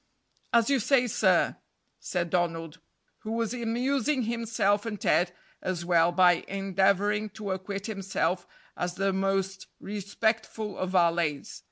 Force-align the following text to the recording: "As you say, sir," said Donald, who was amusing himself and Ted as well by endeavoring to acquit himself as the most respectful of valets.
"As 0.51 0.67
you 0.71 0.79
say, 0.79 1.05
sir," 1.05 1.57
said 1.99 2.31
Donald, 2.31 2.79
who 3.19 3.33
was 3.33 3.53
amusing 3.53 4.23
himself 4.23 4.83
and 4.83 4.99
Ted 4.99 5.31
as 5.61 5.85
well 5.85 6.11
by 6.11 6.43
endeavoring 6.47 7.29
to 7.35 7.51
acquit 7.51 7.85
himself 7.85 8.47
as 8.75 8.95
the 8.95 9.13
most 9.13 9.67
respectful 9.79 10.75
of 10.75 10.89
valets. 10.93 11.59